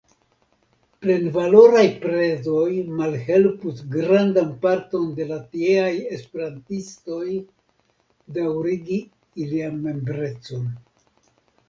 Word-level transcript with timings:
Plenvaloraj 1.01 1.83
prezoj 2.05 2.69
malhelpus 3.01 3.83
grandan 3.95 4.49
parton 4.65 5.05
de 5.19 5.29
la 5.33 5.39
tieaj 5.51 5.93
Esperantistoj 6.17 7.29
daŭrigi 8.39 9.01
ilian 9.45 9.81
membrecon. 9.89 10.67